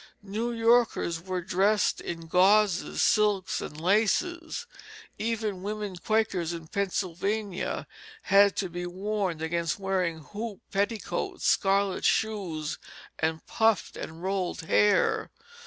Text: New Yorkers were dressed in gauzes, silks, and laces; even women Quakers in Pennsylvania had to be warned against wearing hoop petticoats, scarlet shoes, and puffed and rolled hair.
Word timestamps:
New 0.23 0.51
Yorkers 0.51 1.21
were 1.21 1.41
dressed 1.43 2.01
in 2.01 2.25
gauzes, 2.27 3.03
silks, 3.03 3.61
and 3.61 3.79
laces; 3.79 4.65
even 5.19 5.61
women 5.61 5.95
Quakers 5.95 6.53
in 6.53 6.65
Pennsylvania 6.67 7.85
had 8.23 8.55
to 8.55 8.67
be 8.67 8.87
warned 8.87 9.43
against 9.43 9.77
wearing 9.77 10.17
hoop 10.23 10.59
petticoats, 10.71 11.45
scarlet 11.45 12.03
shoes, 12.03 12.79
and 13.19 13.45
puffed 13.45 13.95
and 13.95 14.23
rolled 14.23 14.61
hair. 14.61 15.29